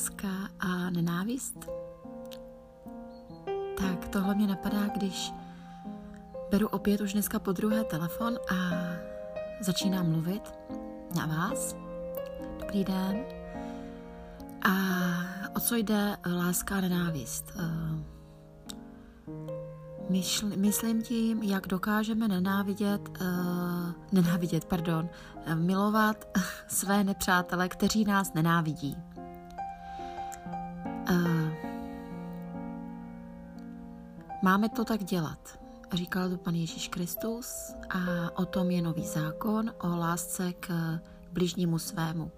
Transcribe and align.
láska 0.00 0.28
a 0.60 0.90
nenávist? 0.90 1.68
Tak 3.78 4.08
tohle 4.08 4.34
mě 4.34 4.46
napadá, 4.46 4.86
když 4.96 5.32
beru 6.50 6.68
opět 6.68 7.00
už 7.00 7.12
dneska 7.12 7.38
po 7.38 7.52
druhé 7.52 7.84
telefon 7.84 8.38
a 8.50 8.54
začínám 9.60 10.10
mluvit 10.10 10.42
na 11.16 11.26
vás. 11.26 11.76
Dobrý 12.60 12.84
den. 12.84 13.24
A 14.62 14.72
o 15.56 15.60
co 15.60 15.74
jde 15.76 16.16
láska 16.26 16.76
a 16.76 16.80
nenávist? 16.80 17.52
Eh, 17.58 18.20
myslím 20.56 21.02
tím, 21.02 21.42
jak 21.42 21.66
dokážeme 21.66 22.28
nenávidět, 22.28 23.08
uh, 23.08 23.92
nenávidět, 24.12 24.64
pardon, 24.64 25.08
milovat 25.54 26.38
své 26.68 27.04
nepřátele, 27.04 27.68
kteří 27.68 28.04
nás 28.04 28.34
nenávidí. 28.34 28.96
Máme 34.42 34.68
to 34.68 34.84
tak 34.84 35.04
dělat. 35.04 35.60
Říkal 35.92 36.30
to 36.30 36.36
pan 36.36 36.54
Ježíš 36.54 36.88
Kristus 36.88 37.74
a 37.90 37.98
o 38.38 38.44
tom 38.44 38.70
je 38.70 38.82
nový 38.82 39.06
zákon 39.06 39.70
o 39.80 39.96
lásce 39.96 40.52
k 40.52 40.98
bližnímu 41.32 41.78
svému. 41.78 42.30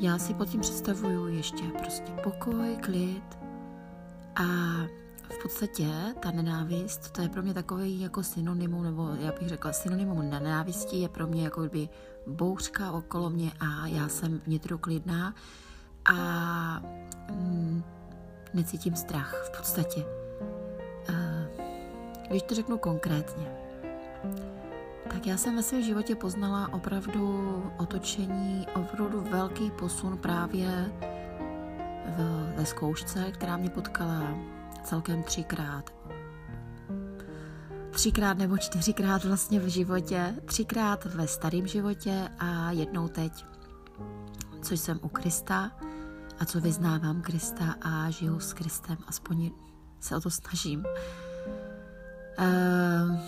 Já 0.00 0.18
si 0.18 0.34
pod 0.34 0.48
tím 0.48 0.60
představuju 0.60 1.26
ještě 1.26 1.64
prostě 1.78 2.12
pokoj, 2.22 2.76
klid 2.82 3.38
a 4.36 4.42
v 5.30 5.42
podstatě 5.42 5.88
ta 6.20 6.30
nenávist, 6.30 7.10
to 7.10 7.22
je 7.22 7.28
pro 7.28 7.42
mě 7.42 7.54
takový 7.54 8.00
jako 8.00 8.22
synonymum, 8.22 8.82
nebo 8.82 9.08
já 9.20 9.32
bych 9.32 9.48
řekla 9.48 9.72
synonymum 9.72 10.30
nenávisti 10.30 10.96
je 10.96 11.08
pro 11.08 11.26
mě 11.26 11.44
jako 11.44 11.60
kdyby 11.60 11.88
bouřka 12.26 12.92
okolo 12.92 13.30
mě 13.30 13.52
a 13.60 13.86
já 13.86 14.08
jsem 14.08 14.38
vnitru 14.38 14.78
klidná 14.78 15.34
a 16.04 16.82
mm, 17.30 17.84
necítím 18.54 18.96
strach 18.96 19.34
v 19.44 19.56
podstatě. 19.56 20.04
Uh, 21.08 21.64
když 22.28 22.42
to 22.42 22.54
řeknu 22.54 22.78
konkrétně, 22.78 23.46
tak 25.12 25.26
já 25.26 25.36
jsem 25.36 25.56
ve 25.56 25.62
svém 25.62 25.82
životě 25.82 26.14
poznala 26.14 26.72
opravdu 26.72 27.62
otočení, 27.78 28.66
opravdu 28.74 29.20
velký 29.20 29.70
posun 29.70 30.18
právě 30.18 30.92
v, 32.16 32.52
ve 32.56 32.66
zkoušce, 32.66 33.32
která 33.32 33.56
mě 33.56 33.70
potkala 33.70 34.34
celkem 34.84 35.22
třikrát. 35.22 35.90
Třikrát 37.90 38.38
nebo 38.38 38.58
čtyřikrát 38.58 39.24
vlastně 39.24 39.60
v 39.60 39.68
životě, 39.68 40.34
třikrát 40.44 41.04
ve 41.04 41.28
starém 41.28 41.66
životě 41.66 42.28
a 42.38 42.70
jednou 42.70 43.08
teď, 43.08 43.46
což 44.62 44.80
jsem 44.80 45.00
u 45.02 45.08
Krista 45.08 45.70
a 46.42 46.44
co 46.44 46.60
vyznávám 46.60 47.22
Krista 47.22 47.74
a 47.82 48.10
žiju 48.10 48.40
s 48.40 48.52
Kristem, 48.52 48.96
aspoň 49.06 49.50
se 50.00 50.16
o 50.16 50.20
to 50.20 50.30
snažím. 50.30 50.84
Ehm, 52.38 53.20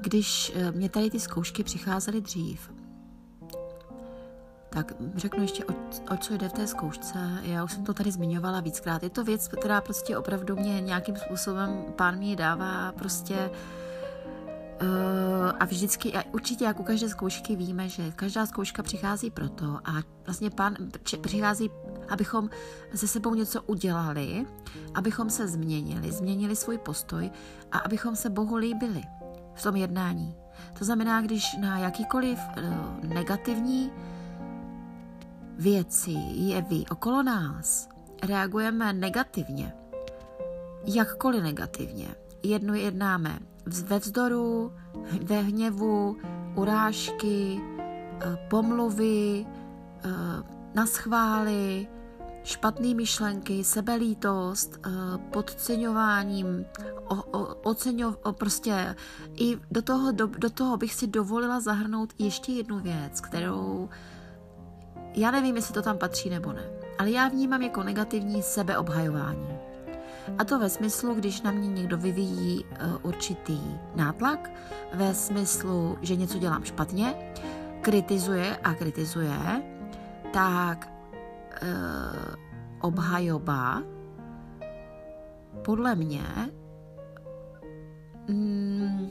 když 0.00 0.52
eh, 0.54 0.72
mě 0.72 0.88
tady 0.88 1.10
ty 1.10 1.20
zkoušky 1.20 1.64
přicházely 1.64 2.20
dřív, 2.20 2.72
tak 4.68 4.92
řeknu 5.16 5.42
ještě, 5.42 5.64
o, 5.64 5.72
o 6.14 6.16
co 6.16 6.36
jde 6.36 6.48
v 6.48 6.52
té 6.52 6.66
zkoušce. 6.66 7.18
Já 7.42 7.64
už 7.64 7.72
jsem 7.72 7.84
to 7.84 7.94
tady 7.94 8.12
zmiňovala 8.12 8.60
víckrát. 8.60 9.02
Je 9.02 9.10
to 9.10 9.24
věc, 9.24 9.48
která 9.48 9.80
prostě 9.80 10.18
opravdu 10.18 10.56
mě 10.56 10.80
nějakým 10.80 11.16
způsobem 11.16 11.84
pán 11.96 12.18
mi 12.18 12.36
dává 12.36 12.92
prostě 12.92 13.50
Uh, 13.50 13.81
a 15.58 15.64
vždycky, 15.64 16.12
a 16.12 16.22
určitě 16.32 16.64
jak 16.64 16.80
u 16.80 16.82
každé 16.82 17.08
zkoušky 17.08 17.56
víme, 17.56 17.88
že 17.88 18.10
každá 18.10 18.46
zkouška 18.46 18.82
přichází 18.82 19.30
proto 19.30 19.78
a 19.84 19.92
vlastně 20.26 20.50
pán 20.50 20.76
přichází, 21.20 21.70
abychom 22.08 22.50
se 22.94 23.08
sebou 23.08 23.34
něco 23.34 23.62
udělali, 23.62 24.46
abychom 24.94 25.30
se 25.30 25.48
změnili, 25.48 26.12
změnili 26.12 26.56
svůj 26.56 26.78
postoj 26.78 27.30
a 27.72 27.78
abychom 27.78 28.16
se 28.16 28.30
Bohu 28.30 28.56
líbili 28.56 29.02
v 29.54 29.62
tom 29.62 29.76
jednání. 29.76 30.34
To 30.78 30.84
znamená, 30.84 31.20
když 31.20 31.56
na 31.60 31.78
jakýkoliv 31.78 32.38
uh, 32.38 33.04
negativní 33.04 33.92
věci, 35.58 36.16
jevy 36.32 36.84
okolo 36.90 37.22
nás 37.22 37.88
reagujeme 38.22 38.92
negativně, 38.92 39.72
jakkoliv 40.84 41.42
negativně, 41.42 42.08
jedno 42.42 42.74
jednáme 42.74 43.38
ve 43.66 43.98
vzdoru, 43.98 44.72
ve 45.22 45.40
hněvu, 45.40 46.16
urážky, 46.54 47.60
eh, 48.20 48.38
pomluvy, 48.50 49.46
eh, 50.04 50.08
na 50.74 50.86
schvály, 50.86 51.88
špatné 52.44 52.94
myšlenky, 52.94 53.64
sebelítost, 53.64 54.80
eh, 54.86 54.90
podceňováním, 55.30 56.64
o, 57.08 57.14
o, 57.14 57.54
oceňo, 57.62 58.14
o, 58.22 58.32
prostě 58.32 58.96
i 59.36 59.58
do 59.70 59.82
toho, 59.82 60.12
do, 60.12 60.26
do 60.26 60.50
toho 60.50 60.76
bych 60.76 60.94
si 60.94 61.06
dovolila 61.06 61.60
zahrnout 61.60 62.12
ještě 62.18 62.52
jednu 62.52 62.80
věc, 62.80 63.20
kterou 63.20 63.88
já 65.14 65.30
nevím, 65.30 65.56
jestli 65.56 65.74
to 65.74 65.82
tam 65.82 65.98
patří 65.98 66.30
nebo 66.30 66.52
ne, 66.52 66.70
ale 66.98 67.10
já 67.10 67.28
vnímám 67.28 67.62
jako 67.62 67.82
negativní 67.82 68.42
sebeobhajování. 68.42 69.61
A 70.38 70.44
to 70.44 70.58
ve 70.58 70.68
smyslu, 70.68 71.14
když 71.14 71.42
na 71.42 71.50
mě 71.50 71.68
někdo 71.68 71.96
vyvíjí 71.96 72.64
uh, 72.64 72.96
určitý 73.02 73.60
nátlak, 73.94 74.50
ve 74.94 75.14
smyslu, 75.14 75.98
že 76.02 76.16
něco 76.16 76.38
dělám 76.38 76.64
špatně, 76.64 77.14
kritizuje 77.80 78.56
a 78.56 78.74
kritizuje, 78.74 79.62
tak 80.32 80.92
uh, 81.62 82.34
obhajoba 82.80 83.82
podle 85.64 85.94
mě 85.94 86.24
mm, 88.28 89.10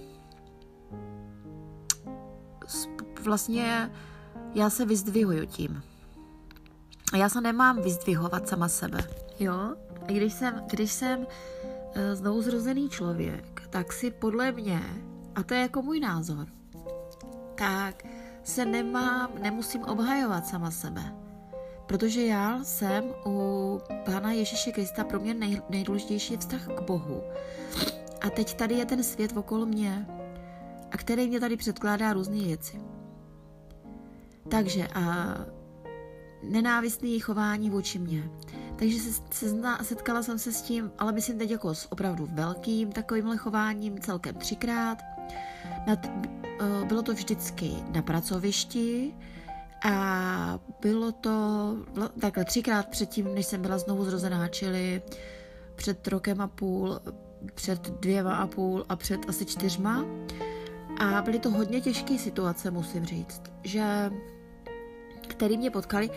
vlastně 3.24 3.92
já 4.54 4.70
se 4.70 4.86
vyzdvihuju 4.86 5.46
tím. 5.46 5.84
Já 7.18 7.30
se 7.30 7.42
nemám 7.42 7.82
vyzdvihovat 7.82 8.48
sama 8.48 8.68
sebe, 8.68 9.04
jo? 9.40 9.76
A 10.08 10.12
když 10.12 10.34
jsem, 10.34 10.64
když 10.70 10.92
jsem 10.92 11.20
uh, 11.20 11.26
znovu 12.14 12.42
zrozený 12.42 12.90
člověk, 12.90 13.62
tak 13.70 13.94
si 13.94 14.12
podle 14.12 14.52
mě, 14.52 14.82
a 15.36 15.44
to 15.44 15.54
je 15.54 15.60
jako 15.60 15.82
můj 15.82 16.00
názor, 16.00 16.48
tak 17.56 18.04
se 18.44 18.66
nemám, 18.66 19.30
nemusím 19.42 19.84
obhajovat 19.84 20.48
sama 20.48 20.72
sebe. 20.72 21.16
Protože 21.86 22.26
já 22.26 22.64
jsem 22.64 23.04
u 23.26 23.80
Pána 24.06 24.32
Ježíše 24.32 24.72
Krista 24.72 25.04
pro 25.04 25.20
mě 25.20 25.34
nej, 25.34 25.62
nejdůležitější 25.70 26.38
vztah 26.38 26.68
k 26.68 26.82
Bohu. 26.82 27.22
A 28.22 28.30
teď 28.30 28.54
tady 28.54 28.76
je 28.76 28.86
ten 28.86 29.04
svět 29.04 29.38
okolo 29.38 29.66
mě, 29.66 30.08
a 30.92 30.98
který 30.98 31.28
mě 31.28 31.40
tady 31.40 31.58
předkládá 31.58 32.14
různé 32.14 32.40
věci. 32.40 32.82
Takže 34.50 34.88
a 34.88 35.36
nenávistný 36.44 37.20
chování 37.20 37.70
vůči 37.70 38.00
mně. 38.00 38.30
Takže 38.82 39.00
se, 39.00 39.22
se 39.32 39.50
zna, 39.50 39.84
setkala 39.84 40.24
jsem 40.24 40.40
se 40.40 40.52
s 40.52 40.62
tím, 40.62 40.92
ale 40.98 41.12
myslím 41.12 41.38
teď 41.38 41.52
jako 41.52 41.76
s 41.76 41.92
opravdu 41.92 42.30
velkým 42.32 42.92
takovýmhle 42.92 43.38
chováním 43.38 44.00
celkem 44.00 44.36
třikrát. 44.36 44.98
Nad, 45.88 46.06
uh, 46.06 46.88
bylo 46.88 47.02
to 47.02 47.14
vždycky 47.14 47.72
na 47.92 48.02
pracovišti 48.02 49.14
a 49.90 50.60
bylo 50.82 51.12
to 51.12 51.32
takhle 52.22 52.46
třikrát 52.46 52.88
předtím, 52.88 53.36
než 53.36 53.46
jsem 53.46 53.62
byla 53.62 53.78
znovu 53.78 54.06
zrozená, 54.06 54.48
čili 54.48 55.02
před 55.76 56.08
rokem 56.08 56.42
a 56.42 56.48
půl, 56.48 57.00
před 57.54 57.90
dvěma 57.90 58.36
a 58.36 58.48
půl 58.48 58.86
a 58.90 58.96
před 58.96 59.30
asi 59.30 59.46
čtyřma. 59.46 60.06
A 61.00 61.22
byly 61.22 61.40
to 61.40 61.50
hodně 61.50 61.82
těžké 61.82 62.18
situace, 62.18 62.72
musím 62.72 63.06
říct, 63.06 63.42
že 63.64 64.12
který 65.42 65.58
mě 65.58 65.72
potkali, 65.72 66.10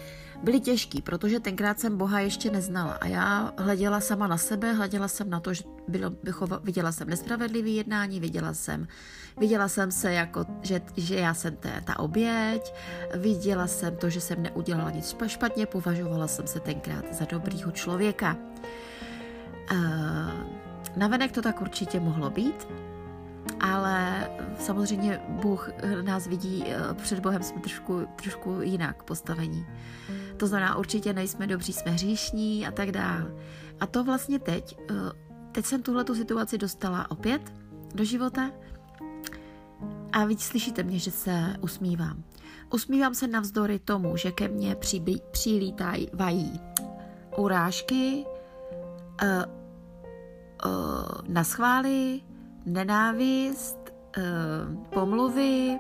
byly 0.43 0.61
těžký, 0.61 1.03
protože 1.03 1.41
tenkrát 1.41 1.81
jsem 1.81 1.99
Boha 1.99 2.21
ještě 2.21 2.51
neznala 2.51 2.93
a 2.93 3.07
já 3.07 3.53
hleděla 3.59 4.01
sama 4.01 4.27
na 4.27 4.37
sebe, 4.39 4.73
hleděla 4.73 5.09
jsem 5.09 5.31
na 5.31 5.41
to, 5.41 5.55
že 5.55 5.65
bylo, 5.89 6.11
bychova, 6.11 6.61
viděla 6.65 6.93
jsem 6.93 7.09
nespravedlivý 7.09 7.77
jednání, 7.77 8.21
viděla 8.21 8.55
jsem, 8.55 8.89
viděla 9.37 9.69
jsem 9.69 9.91
se 9.91 10.13
jako, 10.13 10.47
že, 10.63 10.81
že 10.97 11.15
já 11.15 11.35
jsem 11.35 11.57
té, 11.57 11.83
ta 11.85 11.99
oběť, 11.99 12.75
viděla 13.15 13.67
jsem 13.67 13.97
to, 13.97 14.11
že 14.11 14.21
jsem 14.21 14.43
neudělala 14.43 14.91
nic 14.91 15.17
špatně, 15.27 15.67
považovala 15.67 16.29
jsem 16.29 16.47
se 16.47 16.61
tenkrát 16.61 17.15
za 17.15 17.25
dobrýho 17.25 17.71
člověka. 17.71 18.37
Uh, 19.73 19.79
navenek 20.97 21.33
to 21.33 21.43
tak 21.43 21.61
určitě 21.61 22.01
mohlo 22.01 22.31
být, 22.31 22.69
ale 23.61 24.29
samozřejmě 24.59 25.21
Bůh 25.29 25.71
nás 26.03 26.27
vidí, 26.27 26.65
eh, 26.67 26.95
před 26.95 27.19
Bohem 27.19 27.43
jsme 27.43 27.61
trošku, 27.61 28.07
trošku 28.17 28.61
jinak 28.61 29.03
postavení. 29.03 29.67
To 30.37 30.47
znamená, 30.47 30.77
určitě 30.77 31.13
nejsme 31.13 31.47
dobří, 31.47 31.73
jsme 31.73 31.91
hříšní 31.91 32.67
a 32.67 32.71
tak 32.71 32.93
dále. 32.93 33.35
A 33.81 33.87
to 33.87 34.05
vlastně 34.05 34.39
teď, 34.39 34.77
eh, 34.91 34.95
teď 35.53 35.65
jsem 35.65 35.83
tuhle 35.83 36.05
tu 36.05 36.15
situaci 36.15 36.59
dostala 36.59 37.11
opět 37.11 37.53
do 37.95 38.05
života 38.05 38.51
a 40.13 40.25
víc 40.25 40.43
slyšíte 40.43 40.83
mě, 40.83 40.99
že 40.99 41.11
se 41.11 41.57
usmívám. 41.61 42.25
Usmívám 42.73 43.15
se 43.15 43.27
navzdory 43.27 43.79
tomu, 43.79 44.17
že 44.17 44.33
ke 44.33 44.49
mně 44.49 44.77
přilítají 45.31 46.11
urážky, 47.37 48.25
uh, 49.23 49.45
uh, 50.67 51.29
naschvály, 51.29 52.21
nenávist, 52.67 53.79
uh, 54.19 54.85
pomluvy, 54.85 55.79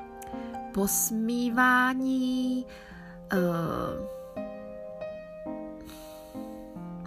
posmívání, 0.74 2.66
uh, 3.32 3.38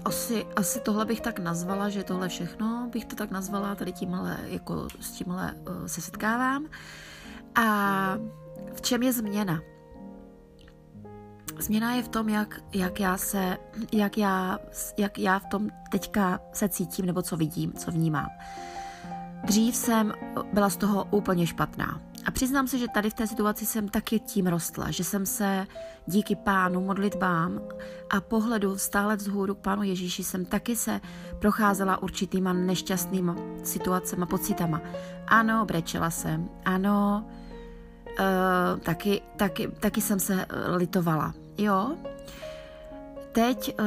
asi, 0.06 0.46
asi 0.56 0.80
tohle 0.80 1.06
bych 1.06 1.22
tak 1.22 1.40
nazvala, 1.40 1.90
že 1.90 2.04
tohle 2.04 2.30
všechno 2.30 2.90
bych 2.92 3.06
to 3.06 3.16
tak 3.16 3.32
nazvala, 3.32 3.76
tady 3.76 3.92
tímhle, 3.92 4.38
jako 4.46 4.88
s 5.00 5.12
tímhle 5.12 5.54
uh, 5.54 5.86
se 5.86 6.02
setkávám. 6.02 6.66
A 7.56 8.18
v 8.74 8.82
čem 8.82 9.04
je 9.04 9.14
změna? 9.14 9.62
Změna 11.60 11.94
je 11.94 12.04
v 12.04 12.08
tom, 12.08 12.30
jak, 12.30 12.62
jak, 12.74 13.00
já 13.00 13.18
se, 13.18 13.58
jak, 13.92 14.18
já, 14.18 14.60
jak 14.98 15.20
já 15.20 15.40
v 15.40 15.46
tom 15.46 15.70
teďka 15.92 16.40
se 16.54 16.70
cítím, 16.70 17.06
nebo 17.06 17.22
co 17.22 17.38
vidím, 17.38 17.74
co 17.74 17.92
vnímám. 17.92 18.30
Dřív 19.44 19.76
jsem 19.76 20.14
byla 20.54 20.70
z 20.70 20.78
toho 20.78 21.08
úplně 21.12 21.48
špatná. 21.48 22.02
A 22.26 22.32
přiznám 22.32 22.68
se, 22.68 22.78
že 22.78 22.88
tady 22.88 23.10
v 23.10 23.14
té 23.14 23.28
situaci 23.28 23.66
jsem 23.66 23.90
taky 23.90 24.20
tím 24.20 24.48
rostla, 24.48 24.92
že 24.92 25.04
jsem 25.04 25.26
se 25.26 25.68
díky 26.08 26.36
pánu 26.36 26.82
modlitbám 26.82 27.62
a 28.10 28.22
pohledu 28.22 28.78
stále 28.78 29.16
vzhůru 29.16 29.56
k 29.56 29.60
pánu 29.60 29.84
Ježíši 29.84 30.24
jsem 30.24 30.46
taky 30.46 30.76
se 30.76 31.02
procházela 31.40 32.04
určitýma 32.04 32.54
nešťastnýma 32.54 33.36
situacemi, 33.64 34.26
pocitama. 34.26 34.82
Ano, 35.28 35.66
brečela 35.66 36.10
jsem, 36.10 36.50
ano, 36.66 37.26
uh, 38.08 38.80
taky, 38.80 39.22
taky, 39.38 39.68
taky 39.68 40.02
jsem 40.02 40.20
se 40.20 40.46
litovala, 40.76 41.34
jo. 41.58 41.96
Teď 43.32 43.76
uh, 43.80 43.86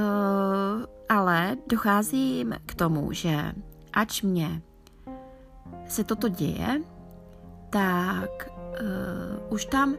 ale 1.08 1.56
docházím 1.66 2.54
k 2.66 2.74
tomu, 2.74 3.12
že 3.12 3.52
ač 3.92 4.22
mě 4.22 4.62
se 5.88 6.04
toto 6.04 6.28
děje, 6.28 6.82
tak 7.70 8.50
uh, 8.80 9.52
už 9.52 9.64
tam 9.64 9.96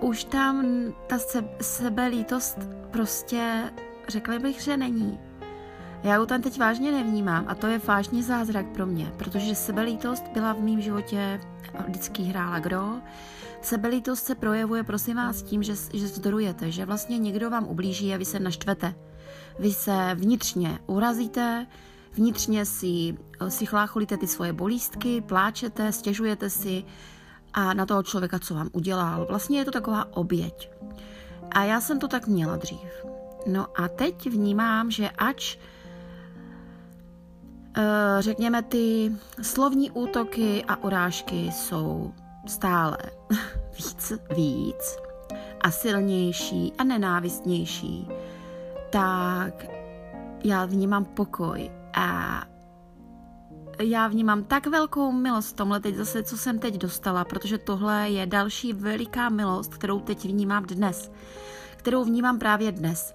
už 0.00 0.24
tam 0.24 0.66
ta 1.06 1.18
se, 1.18 1.44
sebelítost 1.60 2.58
prostě 2.90 3.72
řekla 4.08 4.38
bych, 4.38 4.60
že 4.60 4.76
není. 4.76 5.18
Já 6.02 6.20
ji 6.20 6.26
tam 6.26 6.42
teď 6.42 6.58
vážně 6.58 6.92
nevnímám 6.92 7.44
a 7.48 7.54
to 7.54 7.66
je 7.66 7.78
vážně 7.78 8.22
zázrak 8.22 8.66
pro 8.66 8.86
mě, 8.86 9.12
protože 9.16 9.54
sebelítost 9.54 10.24
byla 10.34 10.52
v 10.52 10.60
mém 10.60 10.80
životě 10.80 11.40
vždycky 11.88 12.22
hrála 12.22 12.58
gro. 12.58 12.96
Sebelítost 13.62 14.24
se 14.24 14.34
projevuje, 14.34 14.82
prosím 14.82 15.16
vás, 15.16 15.42
tím, 15.42 15.62
že, 15.62 15.74
že 15.94 16.08
zdorujete, 16.08 16.70
že 16.70 16.84
vlastně 16.84 17.18
někdo 17.18 17.50
vám 17.50 17.68
ublíží 17.68 18.14
a 18.14 18.16
vy 18.16 18.24
se 18.24 18.40
naštvete. 18.40 18.94
Vy 19.58 19.72
se 19.72 20.10
vnitřně 20.14 20.78
urazíte, 20.86 21.66
vnitřně 22.14 22.66
si, 22.66 23.16
si 23.48 23.66
chlácholíte 23.66 24.16
ty 24.16 24.26
svoje 24.26 24.52
bolístky, 24.52 25.20
pláčete, 25.20 25.92
stěžujete 25.92 26.50
si 26.50 26.84
a 27.52 27.74
na 27.74 27.86
toho 27.86 28.02
člověka, 28.02 28.38
co 28.38 28.54
vám 28.54 28.68
udělal. 28.72 29.26
Vlastně 29.26 29.58
je 29.58 29.64
to 29.64 29.70
taková 29.70 30.16
oběť. 30.16 30.70
A 31.50 31.64
já 31.64 31.80
jsem 31.80 31.98
to 31.98 32.08
tak 32.08 32.26
měla 32.26 32.56
dřív. 32.56 33.04
No 33.46 33.66
a 33.76 33.88
teď 33.88 34.30
vnímám, 34.30 34.90
že 34.90 35.10
ač 35.10 35.56
eh, 37.76 37.82
řekněme, 38.18 38.62
ty 38.62 39.12
slovní 39.42 39.90
útoky 39.90 40.64
a 40.68 40.84
urážky 40.84 41.52
jsou 41.52 42.12
stále 42.46 42.98
víc, 43.76 44.12
víc 44.36 44.96
a 45.60 45.70
silnější 45.70 46.72
a 46.78 46.84
nenávistnější, 46.84 48.08
tak 48.90 49.66
já 50.44 50.64
vnímám 50.64 51.04
pokoj 51.04 51.70
a 51.94 52.42
já 53.82 54.08
vnímám 54.08 54.44
tak 54.44 54.66
velkou 54.66 55.12
milost 55.12 55.50
v 55.50 55.56
tomhle 55.56 55.80
teď 55.80 55.94
zase, 55.94 56.22
co 56.22 56.38
jsem 56.38 56.58
teď 56.58 56.74
dostala, 56.74 57.24
protože 57.24 57.58
tohle 57.58 58.10
je 58.10 58.26
další 58.26 58.72
veliká 58.72 59.28
milost, 59.28 59.74
kterou 59.74 60.00
teď 60.00 60.24
vnímám 60.24 60.62
dnes, 60.62 61.10
kterou 61.76 62.04
vnímám 62.04 62.38
právě 62.38 62.72
dnes. 62.72 63.14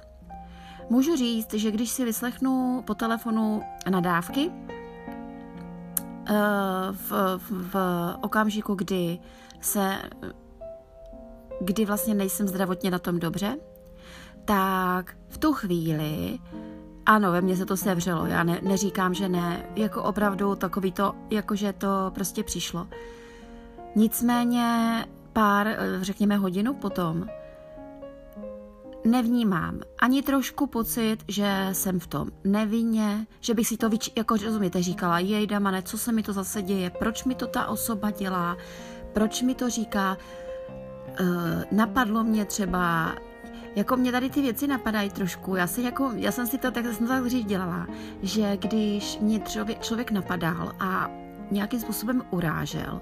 Můžu 0.90 1.16
říct, 1.16 1.54
že 1.54 1.72
když 1.72 1.90
si 1.90 2.06
vyslechnu 2.06 2.84
po 2.88 2.96
telefonu 2.96 3.64
nadávky, 3.90 4.52
eh, 6.28 6.34
v, 6.92 7.12
v, 7.38 7.52
v 7.52 7.76
okamžiku, 8.22 8.76
kdy 8.76 9.20
se, 9.62 10.02
kdy 11.62 11.86
vlastně 11.86 12.14
nejsem 12.14 12.48
zdravotně 12.48 12.92
na 12.92 13.00
tom 13.00 13.20
dobře, 13.20 13.58
tak 14.46 15.18
v 15.28 15.38
tu 15.38 15.54
chvíli 15.54 16.40
ano, 17.10 17.32
ve 17.32 17.42
mně 17.42 17.58
se 17.58 17.66
to 17.66 17.78
sevřelo, 17.78 18.26
já 18.26 18.44
ne, 18.44 18.60
neříkám, 18.62 19.14
že 19.14 19.30
ne, 19.30 19.66
jako 19.76 20.04
opravdu 20.04 20.56
takový 20.56 20.92
to, 20.92 21.14
jakože 21.30 21.74
to 21.74 22.12
prostě 22.16 22.44
přišlo. 22.44 22.88
Nicméně 23.96 25.06
pár, 25.34 25.68
eh, 25.68 25.78
řekněme 26.02 26.38
hodinu 26.38 26.74
potom, 26.74 27.26
nevnímám 29.06 29.80
ani 30.02 30.22
trošku 30.22 30.68
pocit, 30.68 31.18
že 31.28 31.70
jsem 31.72 32.00
v 32.00 32.08
tom 32.08 32.30
nevinně, 32.44 33.28
že 33.40 33.54
bych 33.54 33.68
si 33.68 33.78
to, 33.78 33.90
vyč- 33.90 34.12
jako 34.16 34.38
rozumíte, 34.38 34.84
říkala, 34.84 35.20
jej 35.20 35.48
damane, 35.48 35.82
co 35.82 35.98
se 35.98 36.12
mi 36.12 36.24
to 36.24 36.34
zase 36.34 36.62
děje, 36.62 36.90
proč 36.90 37.24
mi 37.24 37.36
to 37.36 37.48
ta 37.48 37.68
osoba 37.68 38.12
dělá, 38.12 38.58
proč 39.14 39.42
mi 39.42 39.56
to 39.56 39.70
říká, 39.70 40.18
uh, 41.20 41.28
napadlo 41.72 42.24
mě 42.24 42.46
třeba 42.46 43.16
jako 43.76 43.96
mě 43.98 44.12
tady 44.12 44.30
ty 44.30 44.42
věci 44.42 44.68
napadají 44.68 45.10
trošku. 45.10 45.56
Já, 45.56 45.68
si 45.68 45.82
jako, 45.82 46.12
já 46.16 46.32
jsem 46.32 46.48
si 46.48 46.58
to 46.58 46.72
tak, 46.72 46.86
jsem 46.86 47.08
to 47.08 47.14
tak 47.14 47.24
dřív 47.24 47.46
dělala, 47.46 47.88
že 48.22 48.58
když 48.58 49.20
mě 49.20 49.40
člověk, 49.40 49.82
člověk 49.82 50.12
napadal 50.12 50.76
a 50.80 51.10
nějakým 51.52 51.80
způsobem 51.80 52.24
urážel 52.32 53.02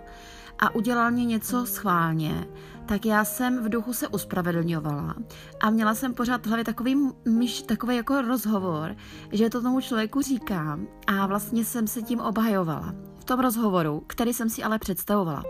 a 0.59 0.75
udělal 0.75 1.11
mě 1.11 1.25
něco 1.25 1.65
schválně, 1.65 2.47
tak 2.85 3.05
já 3.05 3.25
jsem 3.25 3.63
v 3.63 3.69
duchu 3.69 3.93
se 3.93 4.07
uspravedlňovala 4.07 5.15
a 5.59 5.69
měla 5.69 5.95
jsem 5.95 6.13
pořád 6.13 6.45
v 6.45 6.47
hlavě 6.47 6.65
takový, 6.65 6.95
myš, 7.25 7.61
takový 7.61 7.95
jako 7.95 8.21
rozhovor, 8.21 8.95
že 9.31 9.49
to 9.49 9.61
tomu 9.61 9.81
člověku 9.81 10.21
říkám 10.21 10.87
a 11.07 11.27
vlastně 11.27 11.65
jsem 11.65 11.87
se 11.87 12.01
tím 12.01 12.19
obhajovala 12.19 12.95
tom 13.27 13.39
rozhovoru, 13.39 14.03
který 14.07 14.33
jsem 14.33 14.49
si 14.49 14.63
ale 14.63 14.79
představovala. 14.79 15.43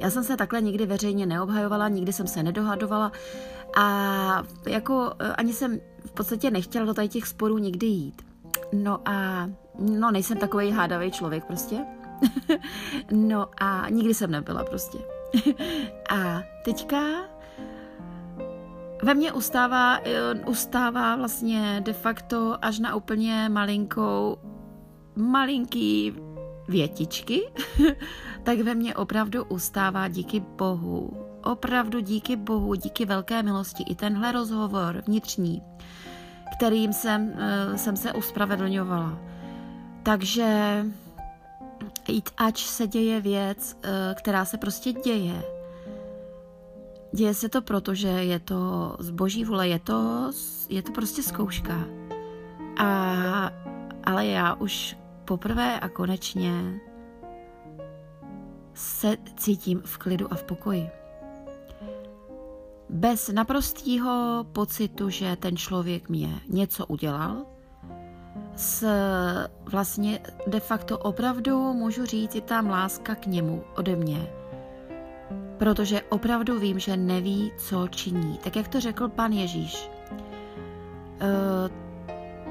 Já 0.00 0.10
jsem 0.10 0.24
se 0.24 0.36
takhle 0.36 0.62
nikdy 0.62 0.86
veřejně 0.86 1.26
neobhajovala, 1.26 1.88
nikdy 1.88 2.12
jsem 2.12 2.26
se 2.26 2.42
nedohadovala, 2.42 3.12
a 3.76 4.42
jako 4.66 5.12
e, 5.18 5.32
ani 5.32 5.52
jsem 5.52 5.80
v 6.06 6.10
podstatě 6.10 6.50
nechtěla 6.50 6.86
do 6.86 6.94
tady 6.94 7.08
těch 7.08 7.26
sporů 7.26 7.58
nikdy 7.58 7.86
jít. 7.86 8.22
No 8.72 9.00
a 9.04 9.48
no 9.78 10.10
nejsem 10.10 10.38
takový 10.38 10.70
hádavý 10.70 11.10
člověk 11.10 11.44
prostě. 11.44 11.76
no 13.12 13.46
a 13.60 13.88
nikdy 13.90 14.14
jsem 14.14 14.30
nebyla 14.30 14.64
prostě. 14.64 14.98
a 16.10 16.42
teďka 16.64 17.00
ve 19.02 19.14
mně 19.14 19.32
ustává, 19.32 19.98
e, 19.98 20.34
ustává 20.46 21.16
vlastně 21.16 21.80
de 21.84 21.92
facto 21.92 22.56
až 22.62 22.78
na 22.78 22.94
úplně 22.94 23.48
malinkou, 23.48 24.38
malinký 25.16 26.14
větičky, 26.68 27.42
tak 28.42 28.58
ve 28.58 28.74
mně 28.74 28.94
opravdu 28.94 29.44
ustává 29.44 30.08
díky 30.08 30.40
Bohu 30.40 31.30
opravdu 31.44 32.00
díky 32.00 32.36
Bohu, 32.36 32.74
díky 32.74 33.04
velké 33.04 33.42
milosti 33.42 33.84
i 33.88 33.94
tenhle 33.94 34.32
rozhovor 34.32 35.02
vnitřní, 35.06 35.62
kterým 36.56 36.92
jsem, 36.92 37.32
eh, 37.38 37.78
jsem 37.78 37.96
se 37.96 38.12
uspravedlňovala. 38.12 39.18
Takže 40.02 40.86
ač 42.36 42.64
se 42.64 42.86
děje 42.86 43.20
věc, 43.20 43.76
eh, 43.82 44.14
která 44.14 44.44
se 44.44 44.58
prostě 44.58 44.92
děje, 44.92 45.42
děje 47.12 47.34
se 47.34 47.48
to 47.48 47.62
proto, 47.62 47.94
že 47.94 48.08
je 48.08 48.38
to 48.38 48.96
z 48.98 49.10
boží 49.10 49.44
vůle, 49.44 49.68
je 49.68 49.78
to, 49.78 50.30
je 50.68 50.82
to 50.82 50.92
prostě 50.92 51.22
zkouška. 51.22 51.84
A, 52.78 53.52
ale 54.04 54.26
já 54.26 54.54
už 54.54 54.96
poprvé 55.30 55.80
a 55.80 55.88
konečně 55.88 56.80
se 58.74 59.16
cítím 59.36 59.82
v 59.84 59.98
klidu 59.98 60.32
a 60.32 60.34
v 60.34 60.44
pokoji 60.44 60.90
bez 62.88 63.28
naprostého 63.28 64.44
pocitu, 64.52 65.10
že 65.10 65.36
ten 65.36 65.56
člověk 65.56 66.08
mě 66.08 66.40
něco 66.48 66.86
udělal, 66.86 67.46
s 68.56 68.86
vlastně 69.64 70.20
de 70.46 70.60
facto 70.60 70.98
opravdu 70.98 71.72
můžu 71.72 72.06
říct, 72.06 72.34
je 72.34 72.40
tam 72.40 72.70
láska 72.70 73.14
k 73.14 73.26
němu 73.26 73.64
ode 73.76 73.96
mě. 73.96 74.26
Protože 75.58 76.02
opravdu 76.02 76.58
vím, 76.58 76.78
že 76.78 76.96
neví, 76.96 77.52
co 77.58 77.88
činí. 77.88 78.38
Tak 78.44 78.56
jak 78.56 78.68
to 78.68 78.80
řekl 78.80 79.08
pan 79.08 79.32
Ježíš. 79.32 79.90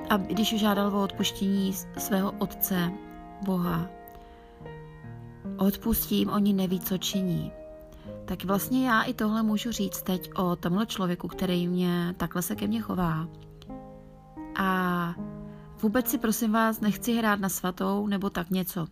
A 0.09 0.17
když 0.17 0.59
žádal 0.59 0.95
o 0.95 1.03
odpuštění 1.03 1.73
svého 1.97 2.31
otce, 2.39 2.91
Boha, 3.45 3.89
odpustím, 5.57 6.29
oni 6.29 6.53
neví, 6.53 6.79
co 6.79 6.97
činí 6.97 7.51
tak 8.29 8.43
vlastně 8.43 8.87
já 8.87 9.01
i 9.01 9.13
tohle 9.13 9.43
můžu 9.43 9.71
říct 9.71 10.01
teď 10.01 10.29
o 10.35 10.55
tomhle 10.55 10.85
člověku, 10.85 11.27
který 11.27 11.67
mě 11.67 12.15
takhle 12.17 12.41
se 12.41 12.55
ke 12.55 12.67
mně 12.67 12.81
chová. 12.81 13.27
A 14.59 15.13
vůbec 15.81 16.07
si 16.07 16.17
prosím 16.17 16.51
vás 16.51 16.79
nechci 16.79 17.13
hrát 17.13 17.39
na 17.39 17.49
svatou 17.49 18.07
nebo 18.07 18.29
tak 18.29 18.49
něco. 18.49 18.87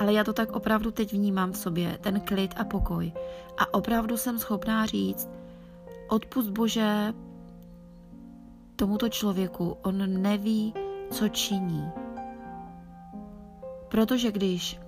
Ale 0.00 0.12
já 0.12 0.24
to 0.24 0.32
tak 0.32 0.52
opravdu 0.52 0.90
teď 0.90 1.12
vnímám 1.12 1.52
v 1.52 1.56
sobě, 1.56 1.98
ten 2.00 2.20
klid 2.20 2.54
a 2.56 2.64
pokoj. 2.64 3.12
A 3.58 3.74
opravdu 3.74 4.16
jsem 4.16 4.38
schopná 4.38 4.86
říct, 4.86 5.28
odpust 6.08 6.50
Bože 6.50 7.14
tomuto 8.76 9.08
člověku, 9.08 9.76
on 9.82 10.22
neví, 10.22 10.74
co 11.10 11.28
činí. 11.28 11.88
Protože 13.88 14.32
když 14.32 14.80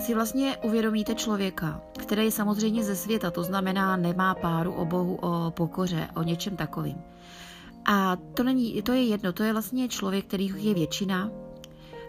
si 0.00 0.14
vlastně 0.14 0.56
uvědomíte 0.62 1.14
člověka, 1.14 1.80
který 1.98 2.24
je 2.24 2.30
samozřejmě 2.30 2.84
ze 2.84 2.96
světa, 2.96 3.30
to 3.30 3.42
znamená 3.42 3.96
nemá 3.96 4.34
páru 4.34 4.72
o 4.72 4.84
Bohu, 4.84 5.18
o 5.22 5.50
pokoře, 5.50 6.08
o 6.16 6.22
něčem 6.22 6.56
takovým. 6.56 7.02
A 7.84 8.16
to, 8.16 8.42
není, 8.42 8.82
to 8.82 8.92
je 8.92 9.04
jedno, 9.04 9.32
to 9.32 9.42
je 9.42 9.52
vlastně 9.52 9.88
člověk, 9.88 10.24
který 10.24 10.52
je 10.56 10.74
většina, 10.74 11.30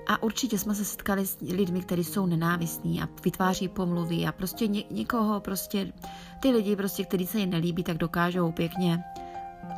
a 0.07 0.23
určitě 0.23 0.57
jsme 0.57 0.75
se 0.75 0.85
setkali 0.85 1.25
s 1.25 1.37
lidmi, 1.41 1.81
kteří 1.81 2.03
jsou 2.03 2.25
nenávistní 2.25 3.01
a 3.01 3.09
vytváří 3.23 3.67
pomluvy 3.67 4.25
a 4.25 4.31
prostě 4.31 4.67
ně, 4.67 4.83
někoho, 4.91 5.39
prostě 5.39 5.93
ty 6.39 6.51
lidi, 6.51 6.75
prostě, 6.75 7.05
kteří 7.05 7.27
se 7.27 7.39
jim 7.39 7.49
nelíbí, 7.49 7.83
tak 7.83 7.97
dokážou 7.97 8.51
pěkně, 8.51 9.03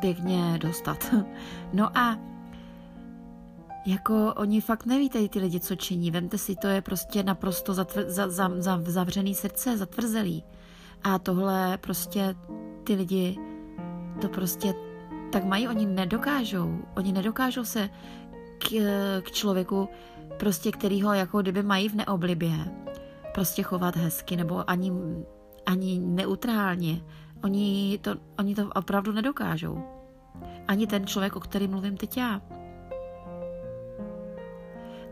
pěkně 0.00 0.58
dostat. 0.62 1.14
No 1.72 1.98
a 1.98 2.18
jako 3.86 4.34
oni 4.36 4.60
fakt 4.60 4.86
nevíte 4.86 5.28
ty 5.28 5.38
lidi, 5.38 5.60
co 5.60 5.76
činí. 5.76 6.10
Vemte 6.10 6.38
si, 6.38 6.56
to 6.56 6.66
je 6.66 6.82
prostě 6.82 7.22
naprosto 7.22 7.74
zatvr, 7.74 8.04
za, 8.06 8.28
za, 8.28 8.50
za, 8.56 8.80
zavřený 8.86 9.34
srdce, 9.34 9.76
zatvrzelý. 9.76 10.44
A 11.02 11.18
tohle 11.18 11.78
prostě 11.78 12.34
ty 12.84 12.94
lidi, 12.94 13.38
to 14.20 14.28
prostě 14.28 14.74
tak 15.32 15.44
mají, 15.44 15.68
oni 15.68 15.86
nedokážou. 15.86 16.78
Oni 16.96 17.12
nedokážou 17.12 17.64
se 17.64 17.90
k, 18.58 18.70
k 19.22 19.30
člověku, 19.30 19.88
prostě 20.36 20.72
který 20.72 21.02
ho 21.02 21.12
jako 21.12 21.42
kdyby 21.42 21.62
mají 21.62 21.88
v 21.88 21.94
neoblibě, 21.94 22.52
prostě 23.34 23.62
chovat 23.62 23.96
hezky 23.96 24.36
nebo 24.36 24.70
ani, 24.70 24.92
ani 25.66 26.00
neutrálně. 26.00 27.00
Oni 27.44 27.98
to, 28.02 28.14
oni 28.38 28.54
to 28.54 28.68
opravdu 28.74 29.12
nedokážou. 29.12 29.84
Ani 30.68 30.86
ten 30.86 31.06
člověk, 31.06 31.36
o 31.36 31.40
kterém 31.40 31.70
mluvím 31.70 31.96
teď 31.96 32.16
já. 32.16 32.40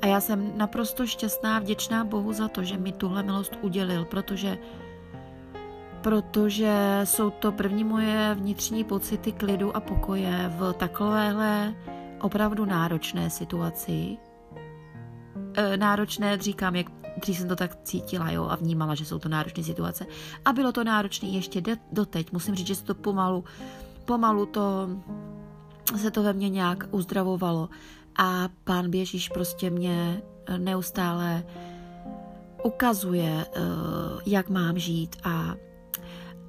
A 0.03 0.07
já 0.07 0.21
jsem 0.21 0.59
naprosto 0.59 1.07
šťastná 1.07 1.57
a 1.57 1.59
vděčná 1.59 2.05
Bohu 2.05 2.33
za 2.33 2.49
to, 2.49 2.65
že 2.65 2.77
mi 2.77 2.93
tuhle 2.93 3.23
milost 3.23 3.59
udělil, 3.63 4.05
protože 4.05 4.59
protože 6.03 7.01
jsou 7.05 7.31
to 7.31 7.53
první 7.53 7.85
moje 7.85 8.35
vnitřní 8.35 8.85
pocity 8.85 9.33
klidu 9.33 9.77
a 9.77 9.81
pokoje 9.81 10.53
v 10.57 10.73
takovéhle 10.73 11.75
opravdu 12.21 12.65
náročné 12.65 13.31
situaci. 13.31 14.17
E, 15.55 15.77
náročné, 15.77 16.39
říkám, 16.39 16.77
jak 16.77 16.87
dřív 17.21 17.39
jsem 17.39 17.49
to 17.49 17.57
tak 17.57 17.77
cítila 17.85 18.31
jo, 18.31 18.45
a 18.45 18.57
vnímala, 18.57 18.95
že 18.95 19.05
jsou 19.05 19.19
to 19.19 19.29
náročné 19.29 19.63
situace. 19.63 20.07
A 20.45 20.53
bylo 20.53 20.73
to 20.73 20.85
náročné 20.85 21.29
ještě 21.29 21.63
doteď. 21.93 22.33
Musím 22.33 22.55
říct, 22.55 22.67
že 22.67 22.75
se 22.75 22.85
to 22.85 22.95
pomalu, 22.95 23.45
pomalu 24.05 24.47
to 24.47 24.89
se 25.97 26.11
to 26.11 26.23
ve 26.23 26.33
mně 26.33 26.49
nějak 26.49 26.89
uzdravovalo 26.91 27.69
a 28.19 28.49
pán 28.65 28.91
Běžíš 28.91 29.29
prostě 29.29 29.71
mě 29.71 30.23
eh, 30.47 30.59
neustále 30.59 31.45
ukazuje, 32.65 33.47
eh, 33.47 33.61
jak 34.27 34.49
mám 34.49 34.79
žít 34.79 35.17
a 35.25 35.55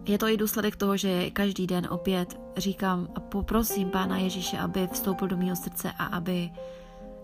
je 0.06 0.18
to 0.18 0.28
i 0.28 0.38
důsledek 0.38 0.76
toho, 0.76 0.98
že 0.98 1.32
každý 1.32 1.68
den 1.68 1.88
opět 1.90 2.40
říkám 2.58 3.08
a 3.16 3.20
poprosím 3.20 3.90
Pána 3.90 4.18
Ježíše, 4.18 4.58
aby 4.58 4.88
vstoupil 4.88 5.28
do 5.28 5.38
mého 5.38 5.56
srdce 5.56 5.92
a 6.00 6.06
aby 6.06 6.50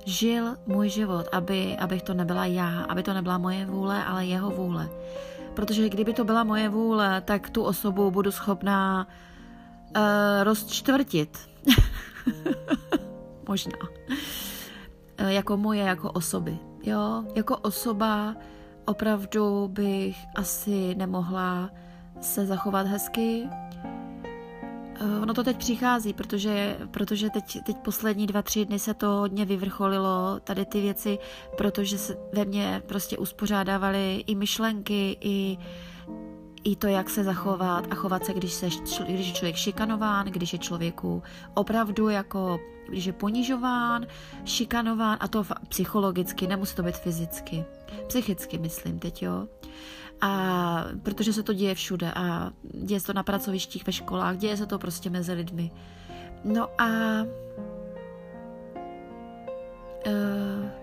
žil 0.06 0.58
můj 0.68 0.90
život, 0.90 1.28
aby, 1.32 1.78
abych 1.78 2.02
to 2.02 2.14
nebyla 2.14 2.46
já, 2.46 2.82
aby 2.82 3.04
to 3.04 3.14
nebyla 3.14 3.38
moje 3.38 3.66
vůle, 3.66 4.04
ale 4.06 4.26
jeho 4.26 4.50
vůle. 4.50 4.90
Protože 5.54 5.90
kdyby 5.90 6.14
to 6.14 6.24
byla 6.24 6.44
moje 6.44 6.70
vůle, 6.70 7.22
tak 7.22 7.50
tu 7.50 7.64
osobu 7.64 8.12
budu 8.12 8.32
schopná 8.32 9.08
uh, 9.96 10.04
rozčtvrtit. 10.44 11.50
Možná. 13.48 13.78
Eh, 15.18 15.34
jako 15.34 15.58
moje, 15.58 15.84
jako 15.84 16.12
osoby. 16.12 16.58
Jo, 16.84 17.24
jako 17.36 17.58
osoba 17.58 18.36
opravdu 18.86 19.68
bych 19.68 20.18
asi 20.36 20.96
nemohla 20.96 21.70
se 22.22 22.46
zachovat 22.46 22.88
hezky. 22.88 23.50
Eh, 25.04 25.20
ono 25.22 25.34
to 25.34 25.44
teď 25.44 25.58
přichází, 25.58 26.14
protože, 26.14 26.78
protože 26.92 27.30
teď, 27.30 27.64
teď 27.66 27.78
poslední 27.78 28.28
dva, 28.28 28.42
tři 28.42 28.66
dny 28.66 28.80
se 28.80 28.94
to 28.94 29.08
hodně 29.08 29.46
vyvrcholilo, 29.46 30.40
tady 30.44 30.66
ty 30.66 30.82
věci, 30.82 31.20
protože 31.58 31.98
se 31.98 32.18
ve 32.34 32.46
mně 32.46 32.82
prostě 32.86 33.18
uspořádávaly 33.18 34.24
i 34.28 34.36
myšlenky, 34.36 35.18
i 35.22 35.58
i 36.64 36.76
to, 36.76 36.88
jak 36.88 37.10
se 37.10 37.24
zachovat 37.24 37.88
a 37.92 37.96
chovat 37.96 38.26
se, 38.26 38.34
když, 38.34 38.54
se, 38.54 38.70
když 39.08 39.28
je 39.28 39.34
člověk 39.34 39.56
šikanován, 39.56 40.28
když 40.28 40.54
je 40.54 40.60
člověku 40.60 41.24
opravdu 41.54 42.10
jako, 42.10 42.60
když 42.90 43.06
je 43.06 43.14
ponižován, 43.14 44.08
šikanován 44.46 45.18
a 45.20 45.28
to 45.28 45.44
psychologicky, 45.70 46.48
nemusí 46.48 46.76
to 46.76 46.84
být 46.84 46.98
fyzicky, 46.98 47.66
psychicky 48.08 48.58
myslím 48.58 49.00
teď, 49.00 49.24
jo. 49.24 49.48
A 50.22 50.86
protože 51.04 51.34
se 51.34 51.44
to 51.44 51.54
děje 51.54 51.76
všude 51.76 52.12
a 52.12 52.52
děje 52.84 53.00
se 53.00 53.08
to 53.08 53.14
na 53.14 53.24
pracovištích, 53.24 53.86
ve 53.86 53.94
školách, 53.94 54.38
děje 54.38 54.58
se 54.58 54.66
to 54.66 54.80
prostě 54.80 55.10
mezi 55.10 55.34
lidmi. 55.34 55.72
No 56.44 56.82
a 56.82 56.88
uh, 60.08 60.83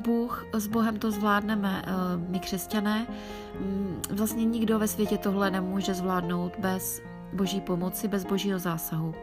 Bůh, 0.00 0.46
s 0.52 0.66
Bohem 0.66 0.98
to 0.98 1.10
zvládneme, 1.10 1.82
eh, 1.86 1.92
my 2.28 2.40
křesťané. 2.40 3.06
Mm, 3.60 4.02
vlastně 4.10 4.44
nikdo 4.44 4.78
ve 4.78 4.88
světě 4.88 5.18
tohle 5.18 5.50
nemůže 5.50 5.94
zvládnout 5.94 6.52
bez 6.58 7.02
boží 7.32 7.60
pomoci, 7.60 8.08
bez 8.08 8.24
božího 8.24 8.58
zásahu. 8.58 9.14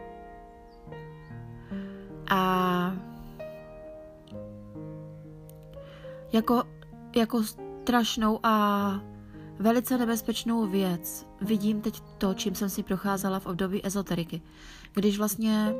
A 2.30 2.94
jako, 6.32 6.62
jako 7.16 7.42
strašnou 7.42 8.40
a 8.42 8.92
velice 9.58 9.98
nebezpečnou 9.98 10.66
věc 10.66 11.26
vidím 11.40 11.80
teď 11.80 12.00
to, 12.18 12.34
čím 12.34 12.54
jsem 12.54 12.70
si 12.70 12.82
procházela 12.82 13.40
v 13.40 13.46
období 13.46 13.86
ezoteriky. 13.86 14.42
Když 14.94 15.18
vlastně 15.18 15.74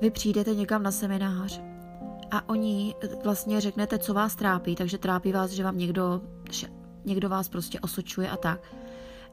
vy 0.00 0.10
přijdete 0.10 0.54
někam 0.54 0.82
na 0.82 0.90
seminář 0.90 1.60
a 2.30 2.48
oni 2.48 2.94
vlastně 3.24 3.60
řeknete, 3.60 3.98
co 3.98 4.14
vás 4.14 4.34
trápí, 4.34 4.74
takže 4.74 4.98
trápí 4.98 5.32
vás, 5.32 5.50
že 5.50 5.64
vám 5.64 5.78
někdo, 5.78 6.20
že 6.50 6.66
někdo 7.04 7.28
vás 7.28 7.48
prostě 7.48 7.80
osočuje 7.80 8.30
a 8.30 8.36
tak. 8.36 8.60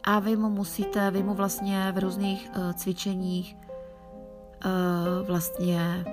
A 0.03 0.19
vy 0.19 0.35
mu 0.35 0.49
musíte, 0.49 1.11
vy 1.11 1.23
mu 1.23 1.33
vlastně 1.33 1.91
v 1.95 1.97
různých 1.97 2.49
uh, 2.57 2.73
cvičeních 2.73 3.55
uh, 3.55 5.27
vlastně 5.27 6.05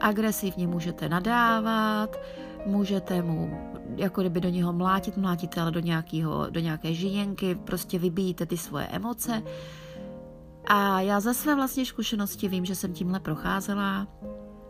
agresivně 0.00 0.66
můžete 0.66 1.08
nadávat, 1.08 2.16
můžete 2.66 3.22
mu 3.22 3.58
jako 3.96 4.20
kdyby 4.20 4.40
do 4.40 4.48
něho 4.48 4.72
mlátit, 4.72 5.16
mlátíte 5.16 5.60
ale 5.60 5.70
do, 5.70 5.80
nějakého, 5.80 6.50
do 6.50 6.60
nějaké 6.60 6.94
žijenky, 6.94 7.54
prostě 7.54 7.98
vybíjíte 7.98 8.46
ty 8.46 8.56
svoje 8.56 8.86
emoce. 8.86 9.42
A 10.66 11.00
já 11.00 11.20
ze 11.20 11.34
své 11.34 11.54
vlastní 11.54 11.86
zkušenosti 11.86 12.48
vím, 12.48 12.64
že 12.64 12.74
jsem 12.74 12.92
tímhle 12.92 13.20
procházela 13.20 14.06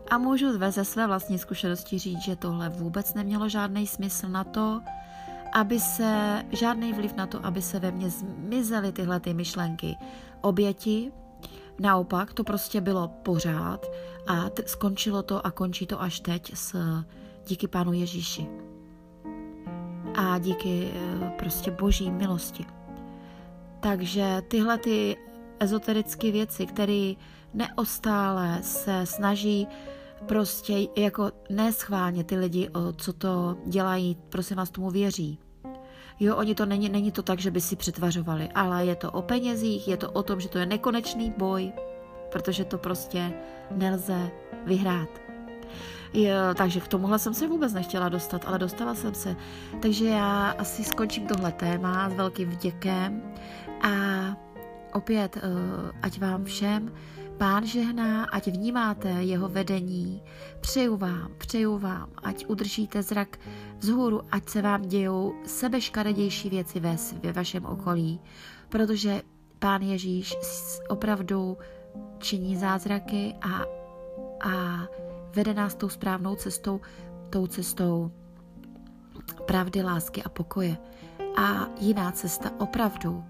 a 0.09 0.17
můžu 0.17 0.71
ze 0.71 0.85
své 0.85 1.07
vlastní 1.07 1.37
zkušenosti 1.37 1.99
říct, 1.99 2.21
že 2.21 2.35
tohle 2.35 2.69
vůbec 2.69 3.13
nemělo 3.13 3.49
žádný 3.49 3.87
smysl 3.87 4.27
na 4.27 4.43
to, 4.43 4.81
aby 5.53 5.79
se, 5.79 6.43
žádný 6.51 6.93
vliv 6.93 7.15
na 7.15 7.27
to, 7.27 7.45
aby 7.45 7.61
se 7.61 7.79
ve 7.79 7.91
mně 7.91 8.09
zmizely 8.09 8.91
tyhle 8.91 9.19
ty 9.19 9.33
myšlenky 9.33 9.97
oběti. 10.41 11.11
Naopak, 11.79 12.33
to 12.33 12.43
prostě 12.43 12.81
bylo 12.81 13.07
pořád 13.07 13.85
a 14.27 14.49
t- 14.49 14.63
skončilo 14.65 15.23
to 15.23 15.45
a 15.45 15.51
končí 15.51 15.87
to 15.87 16.01
až 16.01 16.19
teď 16.19 16.51
s 16.55 16.75
díky 17.47 17.67
Pánu 17.67 17.93
Ježíši. 17.93 18.47
A 20.15 20.39
díky 20.39 20.91
eh, 20.93 21.29
prostě 21.37 21.71
boží 21.71 22.11
milosti. 22.11 22.65
Takže 23.79 24.41
tyhle 24.47 24.77
ty 24.77 25.17
ezoterické 25.59 26.31
věci, 26.31 26.65
které 26.65 27.13
neustále 27.53 28.59
se 28.61 29.05
snaží 29.05 29.67
prostě 30.25 30.87
jako 30.95 31.31
neschválně 31.49 32.23
ty 32.23 32.35
lidi, 32.37 32.69
co 32.97 33.13
to 33.13 33.57
dělají, 33.65 34.17
prosím 34.29 34.57
vás, 34.57 34.69
tomu 34.69 34.89
věří. 34.89 35.39
Jo, 36.19 36.35
oni 36.35 36.55
to 36.55 36.65
není, 36.65 36.89
není 36.89 37.11
to 37.11 37.23
tak, 37.23 37.39
že 37.39 37.51
by 37.51 37.61
si 37.61 37.75
přetvařovali, 37.75 38.49
ale 38.55 38.85
je 38.85 38.95
to 38.95 39.11
o 39.11 39.21
penězích, 39.21 39.87
je 39.87 39.97
to 39.97 40.11
o 40.11 40.23
tom, 40.23 40.39
že 40.39 40.49
to 40.49 40.57
je 40.57 40.65
nekonečný 40.65 41.33
boj, 41.37 41.71
protože 42.31 42.65
to 42.65 42.77
prostě 42.77 43.33
nelze 43.71 44.31
vyhrát. 44.65 45.09
Jo, 46.13 46.33
takže 46.57 46.79
k 46.79 46.87
tomuhle 46.87 47.19
jsem 47.19 47.33
se 47.33 47.47
vůbec 47.47 47.73
nechtěla 47.73 48.09
dostat, 48.09 48.45
ale 48.47 48.59
dostala 48.59 48.95
jsem 48.95 49.13
se. 49.13 49.35
Takže 49.81 50.05
já 50.05 50.49
asi 50.49 50.83
skončím 50.83 51.27
tohle 51.27 51.51
téma 51.51 52.09
s 52.09 52.13
velkým 52.13 52.49
vděkem 52.49 53.21
a 53.81 53.89
opět, 54.99 55.37
eh, 55.37 55.41
ať 56.01 56.19
vám 56.19 56.43
všem 56.43 56.91
Pán 57.39 57.65
žehná, 57.65 58.25
ať 58.25 58.47
vnímáte 58.47 59.09
jeho 59.09 59.49
vedení. 59.49 60.23
Přeju 60.59 60.97
vám, 60.97 61.31
přeju 61.37 61.77
vám, 61.77 62.09
ať 62.23 62.45
udržíte 62.45 63.03
zrak 63.03 63.39
vzhůru, 63.79 64.21
ať 64.31 64.49
se 64.49 64.61
vám 64.61 64.81
dějou 64.81 65.33
sebeškaredější 65.45 66.49
věci 66.49 66.79
ve, 66.79 66.95
ve 67.23 67.31
vašem 67.31 67.65
okolí, 67.65 68.19
protože 68.69 69.21
Pán 69.59 69.81
Ježíš 69.81 70.35
opravdu 70.89 71.57
činí 72.17 72.57
zázraky 72.57 73.35
a, 73.41 73.63
a 74.49 74.83
vede 75.35 75.53
nás 75.53 75.75
tou 75.75 75.89
správnou 75.89 76.35
cestou, 76.35 76.81
tou 77.29 77.47
cestou 77.47 78.11
pravdy, 79.45 79.83
lásky 79.83 80.23
a 80.23 80.29
pokoje. 80.29 80.77
A 81.37 81.67
jiná 81.79 82.11
cesta 82.11 82.51
opravdu, 82.59 83.23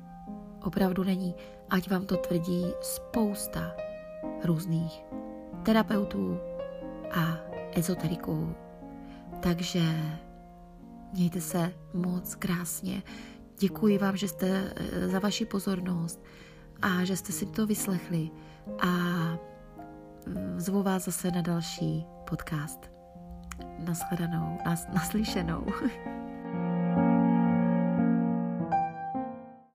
opravdu 0.64 1.04
není, 1.04 1.36
ať 1.70 1.90
vám 1.90 2.06
to 2.06 2.18
tvrdí 2.18 2.66
spousta 2.82 3.76
různých 4.44 5.04
terapeutů 5.64 6.40
a 7.12 7.38
ezoteriků. 7.74 8.56
Takže 9.40 9.82
mějte 11.14 11.42
se 11.42 11.74
moc 11.94 12.36
krásně. 12.36 13.04
Děkuji 13.60 13.98
vám, 13.98 14.18
že 14.18 14.28
jste 14.28 14.74
eh, 14.76 15.08
za 15.08 15.20
vaši 15.20 15.46
pozornost 15.46 16.24
a 16.82 17.04
že 17.04 17.18
jste 17.18 17.32
si 17.32 17.46
to 17.46 17.68
vyslechli 17.68 18.30
a 18.82 18.88
zvu 20.58 20.84
vás 20.84 21.06
zase 21.06 21.32
na 21.32 21.42
další 21.42 22.06
podcast. 22.30 22.92
Naschledanou, 23.80 24.58
nas, 24.66 24.88
naslyšenou. 24.94 25.66